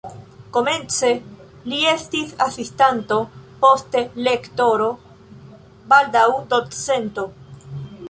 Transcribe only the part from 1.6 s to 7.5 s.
li estis asistanto, poste lektoro, baldaŭ docento.